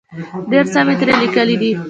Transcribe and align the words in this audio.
ډېر 0.51 0.65
څه 0.73 0.79
مې 0.85 0.95
ترې 0.99 1.13
لیکلي 1.21 1.55
دي. 1.61 1.71